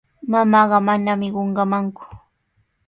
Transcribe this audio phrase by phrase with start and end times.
[0.31, 2.03] Mamaaqa manami qunqamanku.